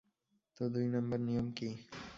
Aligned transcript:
তো, 0.57 0.63
দুই 0.73 0.85
নাম্বার 0.87 1.19
নিয়ম 1.19 1.47
কী? 1.51 1.69